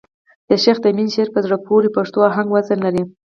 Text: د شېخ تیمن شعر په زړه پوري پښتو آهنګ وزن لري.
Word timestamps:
د 0.49 0.51
شېخ 0.63 0.77
تیمن 0.83 1.07
شعر 1.13 1.29
په 1.33 1.39
زړه 1.45 1.57
پوري 1.65 1.89
پښتو 1.97 2.19
آهنګ 2.29 2.47
وزن 2.51 2.79
لري. 2.85 3.03